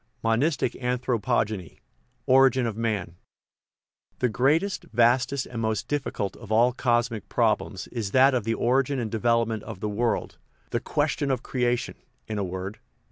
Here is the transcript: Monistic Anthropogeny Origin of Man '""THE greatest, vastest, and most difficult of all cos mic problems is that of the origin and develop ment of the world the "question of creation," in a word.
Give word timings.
Monistic 0.23 0.73
Anthropogeny 0.81 1.77
Origin 2.25 2.65
of 2.65 2.75
Man 2.75 3.17
'""THE 4.17 4.29
greatest, 4.29 4.85
vastest, 4.91 5.45
and 5.45 5.61
most 5.61 5.87
difficult 5.87 6.35
of 6.37 6.51
all 6.51 6.73
cos 6.73 7.11
mic 7.11 7.29
problems 7.29 7.87
is 7.89 8.09
that 8.09 8.33
of 8.33 8.43
the 8.43 8.55
origin 8.55 8.97
and 8.97 9.11
develop 9.11 9.49
ment 9.49 9.61
of 9.61 9.79
the 9.79 9.87
world 9.87 10.39
the 10.71 10.79
"question 10.79 11.29
of 11.29 11.43
creation," 11.43 11.97
in 12.27 12.39
a 12.39 12.43
word. 12.43 12.79